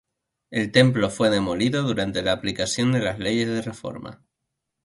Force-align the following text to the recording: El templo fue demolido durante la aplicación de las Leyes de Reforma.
El 0.49 0.71
templo 0.71 1.11
fue 1.11 1.29
demolido 1.29 1.83
durante 1.83 2.23
la 2.23 2.31
aplicación 2.31 2.91
de 2.91 3.01
las 3.01 3.19
Leyes 3.19 3.47
de 3.47 3.61
Reforma. 3.61 4.25